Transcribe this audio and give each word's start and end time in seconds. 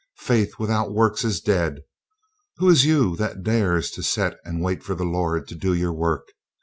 Faith 0.17 0.53
without 0.57 0.91
works 0.91 1.23
is 1.23 1.39
dead; 1.39 1.83
who 2.57 2.67
is 2.67 2.85
you 2.85 3.15
that 3.15 3.43
dares 3.43 3.91
to 3.91 4.01
set 4.01 4.39
and 4.43 4.63
wait 4.63 4.81
for 4.81 4.95
the 4.95 5.05
Lord 5.05 5.47
to 5.49 5.53
do 5.53 5.75
your 5.75 5.93
work?" 5.93 6.29